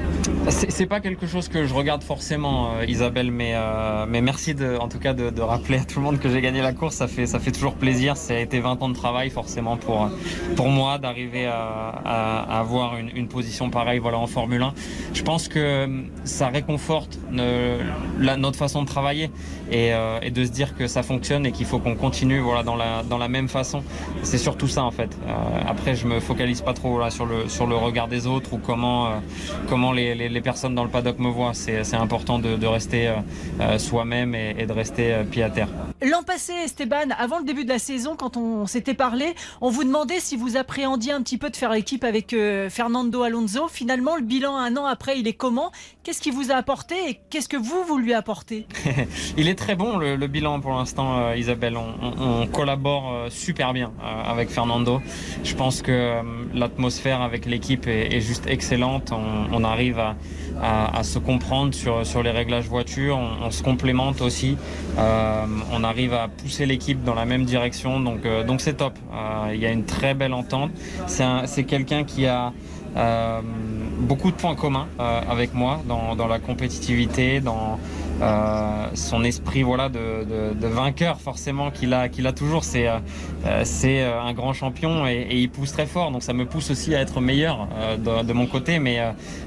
[0.49, 4.77] C'est pas quelque chose que je regarde forcément, euh, Isabelle, mais, euh, mais merci de,
[4.77, 6.95] en tout cas de, rappeler à tout le monde que j'ai gagné la course.
[6.95, 8.17] Ça fait, ça fait toujours plaisir.
[8.17, 10.09] Ça a été 20 ans de travail forcément pour,
[10.55, 14.73] pour moi d'arriver à, avoir une, position pareille voilà, en Formule 1.
[15.13, 15.88] Je pense que
[16.23, 19.29] ça réconforte notre façon de travailler
[19.71, 22.63] et, euh, et, de se dire que ça fonctionne et qu'il faut qu'on continue voilà,
[22.63, 23.84] dans, la, dans la même façon.
[24.23, 25.10] C'est surtout ça en fait.
[25.67, 28.58] après, je me focalise pas trop là, sur, le, sur le regard des autres ou
[28.58, 29.10] comment, euh,
[29.67, 31.53] comment les, les, personnes dans le paddock me voient.
[31.53, 33.15] C'est important de, de rester euh,
[33.60, 35.69] euh, soi-même et, et, de rester pied à terre.
[36.01, 39.84] L'an passé, Esteban, avant le début de la saison, quand on s'était parlé, on vous
[39.84, 42.36] demandait si vous appréhendiez un petit peu de faire équipe avec
[42.69, 43.67] Fernando Alonso.
[43.67, 45.71] Finalement, le bilan un an après, il est comment?
[46.10, 48.65] Qu'est-ce qu'il vous a apporté et qu'est-ce que vous, vous lui apportez?
[49.38, 51.78] Il est très bon le, bilan pour l'instant, Isabelle.
[51.78, 53.91] On, collabore super bien
[54.26, 55.04] avec Fernando.
[55.43, 56.24] Je pense que euh,
[56.56, 59.12] l'atmosphère avec l'équipe est, juste excellente.
[59.12, 63.19] On, arrive à, se comprendre sur, sur les réglages voiture.
[63.19, 64.58] On, se complémente aussi.
[64.98, 68.00] Euh, on arrive à pousser l'équipe dans la même direction.
[68.00, 68.98] Donc euh, donc c'est top.
[69.54, 70.72] Il y a une très belle entente.
[71.06, 72.52] C'est quelqu'un qui a
[72.95, 77.80] beaucoup de points communs avec moi dans, dans la compétitivité, dans
[78.21, 82.88] euh, son esprit voilà de, de, de vainqueur forcément qu'il a qu'il a toujours c'est
[82.88, 82.99] euh,
[83.63, 86.12] c'est euh, un grand champion et, et, il pousse très fort.
[86.12, 88.79] Donc ça me pousse aussi à être meilleur de, de, mon côté.
[88.79, 88.99] Mais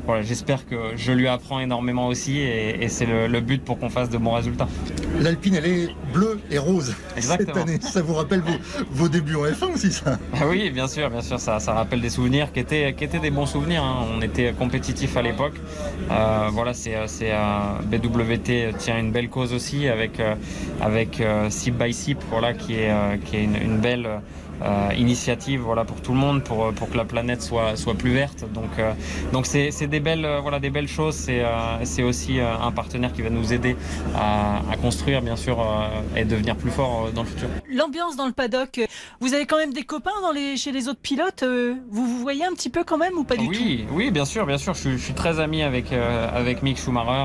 [0.07, 3.79] voilà j'espère que je lui apprends énormément aussi et, et c'est le, le, but pour
[3.79, 4.69] qu'on fasse de bons résultats.
[5.21, 7.55] l'Alpine elle est bleue et rose Exactement.
[7.55, 7.79] cette année.
[7.83, 8.57] Ça vous rappelle vos,
[8.91, 10.19] vos débuts en F1 aussi ça?
[10.35, 13.19] Ah oui bien sûr bien sûr ça, ça rappelle des souvenirs qui étaient qui étaient
[13.19, 14.07] des bons souvenirs hein.
[14.17, 15.55] on était compétitif à l'époque.
[16.09, 17.33] Voilà c'est c'est
[18.79, 20.35] Tient une belle cause aussi avec, euh,
[20.81, 24.09] avec euh, Sip by Sip, voilà, qui est, euh, qui est une belle
[24.63, 28.13] euh, initiative voilà, pour tout le monde, pour, pour que la planète soit, soit plus
[28.13, 28.45] verte.
[28.53, 28.93] Donc euh,
[29.33, 31.15] donc c'est des belles, voilà, des belles choses.
[31.15, 31.43] C'est
[31.85, 33.77] c'est aussi un partenaire qui va nous aider
[34.17, 35.57] à, à construire, bien sûr,
[36.17, 37.49] et devenir plus fort dans le futur.
[37.71, 38.81] L'ambiance dans le paddock,
[39.21, 42.45] vous avez quand même des copains dans les, chez les autres pilotes Vous vous voyez
[42.45, 43.95] un petit peu quand même ou pas du oui, tout?
[43.95, 44.75] Oui, bien sûr, bien sûr.
[44.75, 47.25] Je, je suis très ami avec, avec Mick Schumacher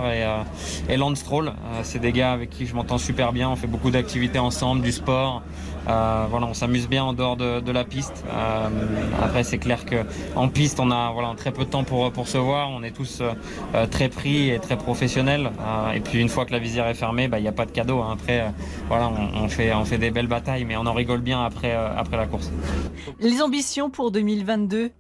[0.88, 1.54] et, et Lance Stroll.
[1.84, 3.50] c'est des gars avec qui je m'entends super bien.
[3.50, 5.43] On fait beaucoup d'activités ensemble, du sport.
[5.89, 8.23] Euh, voilà, on s'amuse bien en dehors de, la piste.
[8.31, 8.69] Euh,
[9.21, 9.97] après, c'est clair que
[10.35, 12.69] en piste, on a voilà très peu de temps pour pour se voir.
[12.69, 15.51] On est tous euh, très pris et très professionnels.
[15.93, 17.71] et puis une fois que la visière est fermée, bah, il n'y a pas de
[17.71, 17.99] cadeau.
[18.01, 18.11] Hein.
[18.13, 18.45] Après,
[18.87, 21.73] voilà, on, on, fait on fait des belles batailles, mais on en rigole bien après
[21.73, 22.51] après la course.
[23.19, 24.91] Les ambitions pour 2022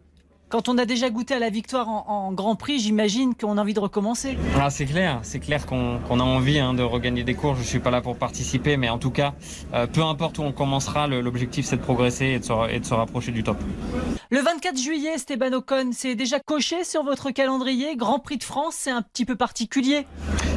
[0.49, 3.73] quand on a déjà goûté à la victoire en, Grand Prix, j'imagine qu'on a envie
[3.73, 4.37] de recommencer.
[4.59, 7.55] Ah, c'est clair, c'est clair qu'on a envie hein, de regagner des cours.
[7.55, 9.33] Je suis pas là pour participer, mais en tout cas,
[9.73, 12.45] euh, peu importe où on commencera, l'objectif c'est de progresser et de,
[12.85, 13.57] se, rapprocher du top.
[14.29, 17.95] Le 24 juillet, Esteban Ocon, c'est déjà coché sur votre calendrier.
[17.95, 20.05] Grand Prix de France, c'est un petit peu particulier.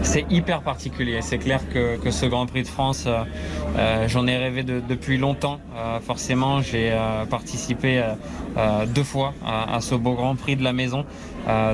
[0.02, 1.22] C'est hyper particulier.
[1.22, 3.22] C'est clair que, que, ce Grand Prix de France, euh,
[3.76, 5.60] euh j'en ai rêvé de, depuis longtemps.
[5.76, 6.98] Euh, forcément, j'ai
[7.30, 8.02] participé
[8.88, 11.06] deux fois à, à ce beau Grand Prix de la maison.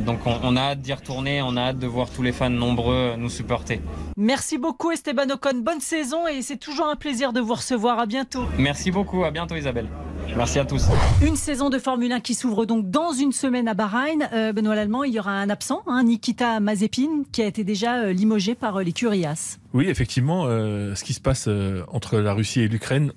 [0.05, 3.15] Donc on, a hâte d'y retourner, on a hâte de voir tous les fans nombreux
[3.17, 3.81] nous supporter.
[4.19, 7.99] Merci beaucoup Esteban Ocon, bonne saison et c'est toujours un plaisir de vous recevoir.
[7.99, 8.45] À bientôt.
[8.59, 9.89] Merci beaucoup, à bientôt Isabelle.
[10.37, 10.87] Merci à tous.
[11.23, 14.29] Une saison de Formule 1 qui s'ouvre donc dans une semaine à Bahreïn.
[14.33, 17.97] Euh, Benoît Lallemand, il y aura un absent, hein, Nikita Mazepin, qui a été déjà
[17.97, 19.59] euh, limogé par l'écurie As.
[19.73, 21.51] Oui, effectivement, ce qui se passe
[21.89, 23.13] entre la Russie et l'Ukraine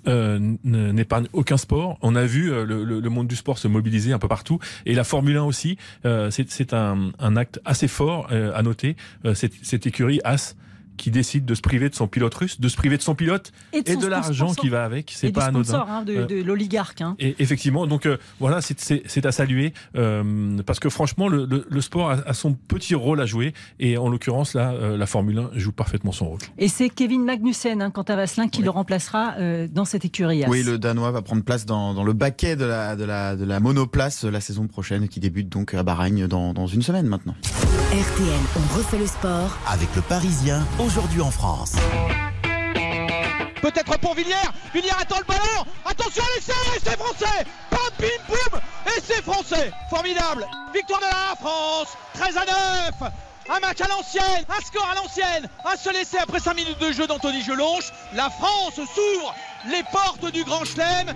[0.66, 1.98] n'épargne aucun sport.
[2.02, 5.38] On a vu le, monde du sport se mobiliser un peu partout et la Formule
[5.38, 5.78] 1 aussi
[6.50, 8.96] c'est un, acte assez fort euh, à noter.
[9.26, 10.56] Euh, cette, écurie As
[11.00, 13.52] qui décide de se priver de son pilote russe, de se priver de son pilote
[13.74, 15.12] Et de l'argent qui va avec.
[15.16, 15.86] C'est pas anodin.
[15.90, 17.02] hein, de, Euh, de l'oligarque.
[17.02, 17.16] hein.
[17.20, 21.82] et effectivement, donc euh, voilà, c'est- à saluer euh, parce que franchement, le, le- le
[21.82, 25.40] sport a, a son petit rôle à jouer et en l'occurrence là, euh, la Formule
[25.40, 26.40] 1 joue parfaitement son rôle.
[26.58, 30.44] Et c'est Kevin Magnussen, hein, quant à Vasselin, qui le remplacera euh, dans cette écurie.
[30.48, 33.46] Oui, le Danois va prendre place dans, dans le baquet de la, de, la, de
[33.46, 37.36] la monoplace la saison prochaine qui débute donc à Bahreïn dans, dans une semaine maintenant.
[37.90, 39.50] RTL, on refait le sport.
[39.68, 41.74] Avec le Parisien, aujourd'hui en France.
[43.64, 44.36] Peut-être pour Villiers.
[44.76, 45.66] Villiers attend le ballon.
[45.86, 46.54] Attention à l'essai.
[46.84, 47.46] C'est français.
[47.72, 48.62] Bam, bim, boum.
[48.96, 49.72] Et c'est français.
[49.90, 50.46] Formidable.
[50.72, 51.98] Victoire de la France.
[52.14, 52.46] 13 à
[53.02, 53.12] 9.
[53.50, 56.92] Un match à l'ancienne, un score à l'ancienne, un seul essai après 5 minutes de
[56.92, 57.92] jeu d'Anthony Gelonche.
[58.14, 59.34] La France s'ouvre
[59.72, 61.16] les portes du Grand Chelem.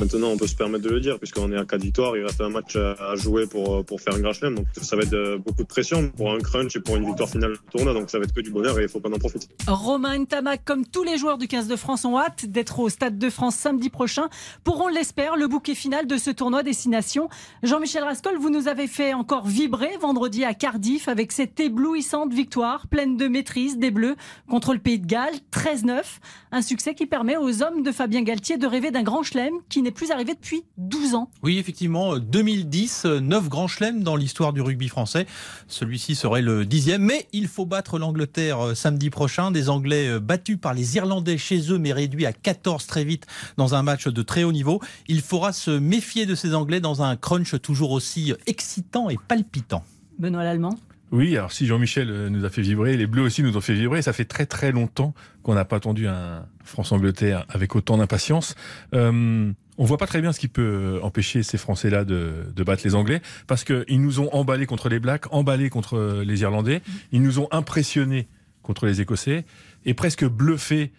[0.00, 2.40] Maintenant, on peut se permettre de le dire, puisqu'on est à 4 victoires, il reste
[2.40, 4.56] un match à jouer pour, pour faire un grand chelem.
[4.56, 7.28] Donc ça va être euh, beaucoup de pression pour un crunch et pour une victoire
[7.28, 7.94] finale du tournoi.
[7.94, 9.48] Donc ça va être que du bonheur et il faut qu'on en profite.
[9.68, 13.18] Romain Ntamak, comme tous les joueurs du 15 de France, ont hâte d'être au Stade
[13.18, 14.28] de France samedi prochain
[14.64, 17.28] pour, on l'espère, le bouquet final de ce tournoi Destination.
[17.62, 22.88] Jean-Michel Rascol, vous nous avez fait encore vibrer vendredi à Cardiff avec cette éblouissante victoire
[22.88, 24.16] pleine de maîtrise des Bleus
[24.48, 26.02] contre le Pays de Galles, 13-9.
[26.50, 29.83] Un succès qui permet aux hommes de Fabien Galtier de rêver d'un grand chelem qui
[29.84, 31.30] n'est plus arrivé depuis 12 ans.
[31.42, 35.26] Oui, effectivement, 2010, 9 grands chelems dans l'histoire du rugby français.
[35.68, 39.50] Celui-ci serait le dixième, mais il faut battre l'Angleterre euh, samedi prochain.
[39.50, 43.26] Des Anglais euh, battus par les Irlandais chez eux, mais réduits à 14 très vite
[43.56, 44.80] dans un match de très haut niveau.
[45.06, 49.84] Il faudra se méfier de ces Anglais dans un crunch toujours aussi excitant et palpitant.
[50.18, 50.78] Benoît Lallemand
[51.12, 53.74] Oui, alors si Jean-Michel euh, nous a fait vibrer, les Bleus aussi nous ont fait
[53.74, 54.02] vibrer.
[54.02, 58.54] Ça fait très très longtemps qu'on n'a pas attendu un France-Angleterre avec autant d'impatience.
[58.94, 62.82] Euh, on voit pas très bien ce qui peut empêcher ces Français-là de, de battre
[62.84, 66.82] les Anglais, parce qu'ils nous ont emballés contre les Blacks, emballés contre euh, les Irlandais,
[67.12, 68.28] ils nous ont impressionnés
[68.62, 69.44] contre les Écossais,
[69.84, 70.92] et presque bluffés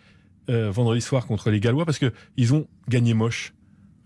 [0.49, 3.53] euh, vendredi soir contre les Gallois, parce que ils ont gagné moche.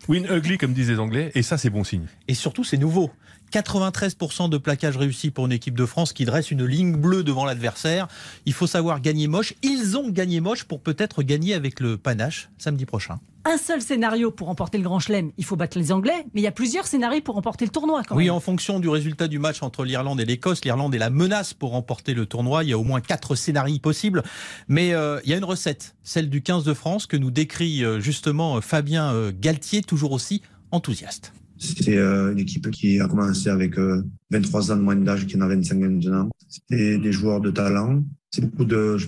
[0.07, 2.05] Win ugly, comme disent les Anglais, et ça c'est bon signe.
[2.27, 3.11] Et surtout, c'est nouveau.
[3.51, 7.45] 93% de plaquage réussi pour une équipe de France qui dresse une ligne bleue devant
[7.45, 8.07] l'adversaire.
[8.45, 9.53] Il faut savoir gagner moche.
[9.63, 13.19] Ils ont gagné moche pour peut-être gagner avec le panache samedi prochain.
[13.45, 16.43] Un seul scénario pour remporter le Grand Chelem, il faut battre les Anglais, mais il
[16.43, 18.33] y a plusieurs scénarios pour remporter le tournoi quand Oui, même.
[18.33, 21.71] en fonction du résultat du match entre l'Irlande et l'Écosse, l'Irlande est la menace pour
[21.71, 22.63] remporter le tournoi.
[22.65, 24.23] Il y a au moins quatre scénarios possibles.
[24.67, 27.83] Mais euh, il y a une recette, celle du 15 de France, que nous décrit
[27.83, 31.31] euh, justement euh, Fabien euh, Galtier, toujours aussi enthousiaste.
[31.59, 35.35] C'est euh, une équipe qui a commencé avec euh, 23 ans de moins d'âge, qui
[35.37, 36.29] en a 25 maintenant.
[36.69, 38.01] C'est des joueurs de talent.
[38.31, 39.07] C'est beaucoup de, je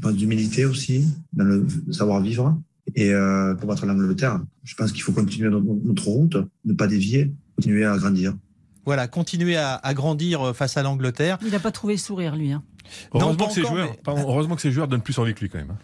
[0.00, 2.58] pense, d'humilité aussi, dans le savoir-vivre.
[2.96, 6.86] Et euh, pour battre l'Angleterre, je pense qu'il faut continuer notre, notre route, ne pas
[6.86, 8.34] dévier, continuer à grandir.
[8.86, 11.38] Voilà, continuer à, à grandir euh, face à l'Angleterre.
[11.44, 12.50] Il n'a pas trouvé le sourire, lui.
[12.50, 12.62] hein.
[13.14, 15.40] Heureusement, que ces encore, joueurs, mais- pardon, heureusement que ces joueurs donnent plus envie que
[15.40, 15.76] lui quand même.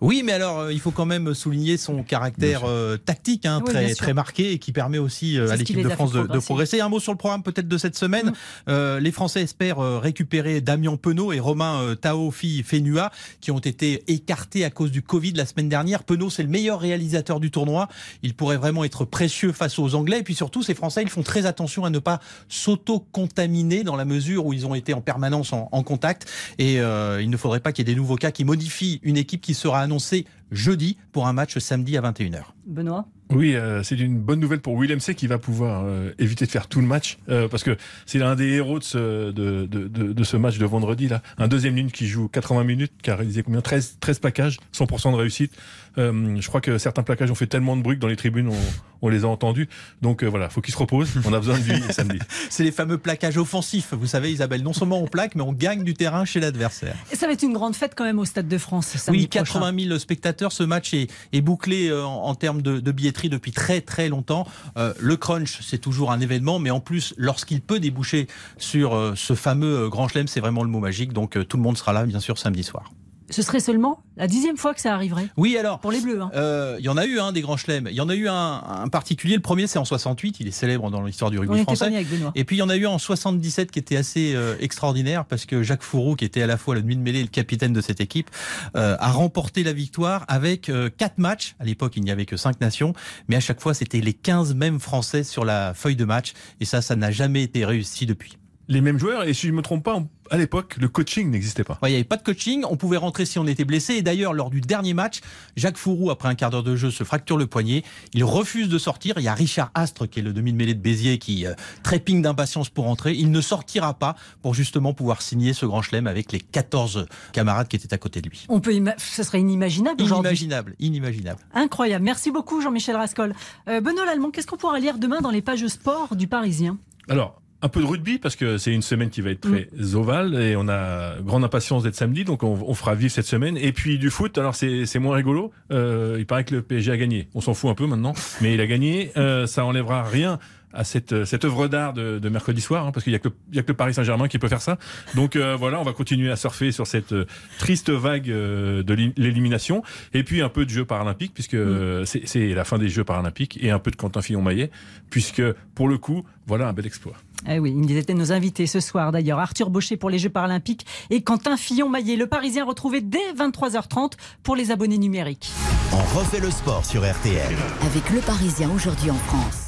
[0.00, 3.72] Oui, mais alors euh, il faut quand même souligner son caractère euh, tactique hein, Oui,
[3.72, 6.78] très très marqué et qui permet aussi euh, à l'équipe de France de, de progresser.
[6.78, 6.82] Mm.
[6.82, 8.32] Un mot sur le programme peut-être de cette semaine.
[8.68, 13.58] Euh, les Français espèrent euh, récupérer Damien Penaud et Romain euh, Taofi Fenua qui ont
[13.58, 16.04] été écartés à cause du Covid la semaine dernière.
[16.04, 17.88] Penaud c'est le meilleur réalisateur du tournoi.
[18.22, 21.22] Il pourrait vraiment être précieux face aux Anglais et puis surtout ces Français ils font
[21.22, 25.52] très attention à ne pas s'auto-contaminer dans la mesure où ils ont été en permanence
[25.52, 26.26] en, en contact
[26.58, 29.16] et euh, il ne faudrait pas qu'il y ait des nouveaux cas qui modifient une
[29.16, 32.42] équipe qui sera annoncée jeudi pour un match samedi à 21h.
[32.66, 36.46] Benoît Oui, euh, c'est une bonne nouvelle pour Willem C qui va pouvoir euh, éviter
[36.46, 39.66] de faire tout le match euh, parce que c'est l'un des héros de ce, de,
[39.66, 41.22] de, de, de ce match de vendredi là.
[41.38, 43.60] Un deuxième ligne qui joue 80 minutes, qui a réalisé combien?
[43.60, 45.52] 13, 13 plaquages, 100% de réussite.
[45.98, 48.48] Euh, je crois que certains plaquages ont fait tellement de bruit que dans les tribunes
[48.48, 49.68] on, on les a entendus.
[50.02, 51.08] Donc euh, voilà, faut qu'il se repose.
[51.24, 52.18] On a besoin de lui samedi.
[52.50, 53.94] C'est les fameux plaquages offensifs.
[53.94, 56.96] Vous savez, Isabelle, non seulement on plaque, mais on gagne du terrain chez l'adversaire.
[57.12, 59.26] Et ça va être une grande fête quand même au Stade de France samedi Oui,
[59.28, 59.44] prochain.
[59.60, 60.35] 80 000 spectateurs.
[60.50, 64.46] Ce match est, bouclé euh, en, termes de, billetterie depuis très très longtemps.
[64.76, 68.26] Euh, le crunch, c'est toujours un événement, mais en plus, lorsqu'il peut déboucher
[68.58, 71.12] sur euh, ce fameux Grand Chelem, c'est vraiment le mot magique.
[71.12, 72.90] Donc tout le monde sera là, bien sûr, samedi soir.
[73.30, 75.28] Ce serait seulement la dixième fois que ça arriverait.
[75.36, 75.80] Oui, alors.
[75.80, 76.20] Pour les Bleus.
[76.22, 76.30] hein.
[76.34, 77.88] Euh, Il y en a eu un des grands chelems.
[77.90, 78.34] Il y en a eu un,
[78.64, 79.34] un particulier.
[79.34, 80.36] Le premier, c'est en 68.
[80.40, 81.86] Il est célèbre dans l'histoire du rugby français.
[81.86, 82.06] avec.
[82.34, 85.44] Et puis il y en a eu en 77 qui était assez euh, extraordinaire parce
[85.44, 87.72] que Jacques Fourou, qui était à la fois le nuit de mêlée et le capitaine
[87.72, 88.30] de cette équipe,
[88.76, 91.56] euh, a remporté la victoire avec quatre matchs.
[91.58, 92.92] À l'époque, il n'y avait que cinq nations,
[93.28, 96.32] mais à chaque fois, c'était les 15 mêmes Français sur la feuille de match.
[96.60, 98.38] Et ça, ça n'a jamais été réussi depuis.
[98.68, 99.24] Les mêmes joueurs.
[99.24, 101.78] Et si je ne me trompe pas, à l'époque, le coaching n'existait pas.
[101.84, 103.94] Il n'y avait pas de coaching, on pouvait rentrer si on était blessé.
[103.94, 105.20] Et d'ailleurs, lors du dernier match,
[105.56, 107.82] Jacques Fourou, après un quart d'heure de jeu, se fracture le poignet.
[108.12, 109.14] Il refuse de sortir.
[109.18, 112.68] Il y a Richard Astre, qui est le demi-mêlée de Béziers, qui euh, trépigne d'impatience
[112.68, 113.12] pour rentrer.
[113.12, 117.68] Il ne sortira pas pour justement pouvoir signer ce grand chelem avec les 14 camarades
[117.68, 118.46] qui étaient à côté de lui.
[118.48, 120.28] On peut, ce serait inimaginable aujourd'hui.
[120.28, 121.40] Inimaginable, inimaginable.
[121.54, 122.04] Incroyable.
[122.04, 123.34] Merci beaucoup, Jean-Michel Rascol.
[123.68, 126.78] Euh, Benoît Lallemand, qu'est-ce qu'on pourra lire demain dans les pages sport du Parisien?
[127.08, 129.96] Alors, un peu de rugby parce que c'est une semaine qui va être très mm.
[129.96, 133.72] ovale et on a grande impatience d'être samedi donc on, fera vivre cette semaine et
[133.72, 137.28] puis du foot alors c'est moins rigolo euh, il paraît que le PSG a gagné
[137.34, 140.38] on s'en fout un peu maintenant mais il a gagné euh, ça enlèvera rien
[140.72, 143.28] à cette, cette œuvre d'art de, de, mercredi soir, hein, parce qu'il y a que
[143.52, 144.78] y a que le Paris Saint-Germain qui peut faire ça.
[145.14, 147.26] Donc euh, voilà, on va continuer à surfer sur cette euh,
[147.58, 152.04] triste vague euh, de l'élimination, et puis un peu de jeux paralympiques, puisque mm.
[152.04, 154.70] c'est la fin des Jeux paralympiques, et un peu de Quentin Fillon-Maillet,
[155.10, 155.42] puisque
[155.74, 157.14] pour le coup, voilà un bel exploit.
[157.48, 159.38] Eh oui, ils étaient nos invités ce soir d'ailleurs.
[159.38, 164.56] Arthur Baucher pour les Jeux paralympiques et Quentin Fillon-Maillet, le Parisien retrouvé dès 23h30 pour
[164.56, 165.50] les abonnés numériques.
[165.92, 167.54] On refait le sport sur RTL.
[167.82, 169.65] Avec le Parisien aujourd'hui en France.